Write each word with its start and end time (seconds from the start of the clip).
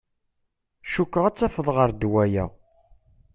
Cukkeɣ 0.91 1.23
ad 1.25 1.35
tafeḍ 1.37 1.67
ɣer 1.75 1.89
ddwa-ya. 1.91 2.45